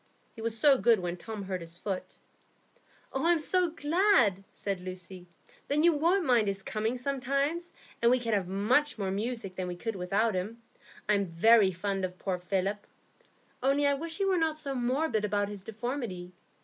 He 0.35 0.41
was 0.41 0.57
so 0.57 0.79
good 0.79 0.99
when 0.99 1.15
Tom 1.15 1.43
hurt 1.43 1.61
his 1.61 1.77
foot." 1.77 2.15
"Oh, 3.13 3.23
I'm 3.27 3.37
so 3.37 3.69
glad!" 3.69 4.43
said 4.51 4.81
Lucy. 4.81 5.27
"Then 5.67 5.83
you 5.83 5.93
won't 5.93 6.25
mind 6.25 6.47
his 6.47 6.63
coming 6.63 6.97
sometimes, 6.97 7.71
and 8.01 8.09
we 8.09 8.17
can 8.19 8.33
have 8.33 8.47
much 8.47 8.97
more 8.97 9.11
music 9.11 9.55
than 9.55 9.67
we 9.67 9.75
could 9.75 9.95
without 9.95 10.33
him. 10.33 10.59
I'm 11.07 11.27
very 11.27 11.71
fond 11.71 12.03
of 12.03 12.17
poor 12.17 12.39
Philip, 12.39 12.87
only 13.61 13.85
I 13.85 13.93
wish 13.93 14.17
he 14.17 14.25
were 14.25 14.39
not 14.39 14.57
so 14.57 14.73
morbid 14.73 15.23
about 15.23 15.49
his 15.49 15.61
deformity. 15.61 16.33